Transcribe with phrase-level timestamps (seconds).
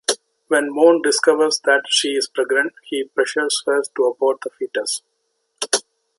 [0.47, 5.03] When Morn discovers that she is pregnant, he pressures her to abort the fetus.